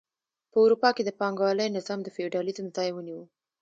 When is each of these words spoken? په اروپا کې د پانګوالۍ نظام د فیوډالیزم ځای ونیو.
په 0.51 0.57
اروپا 0.63 0.89
کې 0.95 1.03
د 1.05 1.09
پانګوالۍ 1.19 1.67
نظام 1.77 1.99
د 2.03 2.07
فیوډالیزم 2.15 2.67
ځای 2.77 2.89
ونیو. 2.93 3.21